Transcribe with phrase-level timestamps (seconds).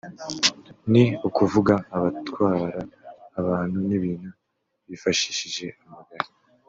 [0.91, 2.79] ni ukuvuga abatwara
[3.39, 4.29] abantu n’ibintu
[4.87, 6.27] bifashishije amagare